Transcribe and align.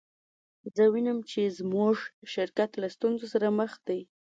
زه 0.75 0.83
وینم 0.93 1.19
چې 1.31 1.41
زموږ 1.59 1.95
شرکت 2.33 2.69
له 2.81 2.87
ستونزو 2.95 3.25
سره 3.33 3.47
مخ 3.59 3.71
دی 3.87 4.01